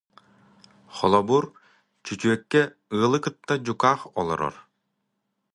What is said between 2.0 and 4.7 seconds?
чөчүөккэ ыалы кытта дьукаах олорор